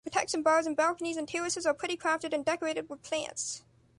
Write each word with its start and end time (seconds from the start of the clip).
The 0.03 0.09
protection 0.09 0.41
bars 0.41 0.65
in 0.65 0.73
balconies 0.73 1.15
and 1.15 1.27
terraces 1.27 1.63
are 1.67 1.75
pretty 1.75 1.95
crafted 1.95 2.33
and 2.33 2.43
decorated 2.43 2.89
with 2.89 3.03
plants. 3.03 3.61